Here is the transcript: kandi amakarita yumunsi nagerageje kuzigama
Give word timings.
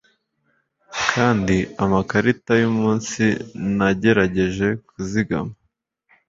kandi 1.11 1.57
amakarita 1.83 2.51
yumunsi 2.63 3.23
nagerageje 3.77 4.67
kuzigama 4.87 5.53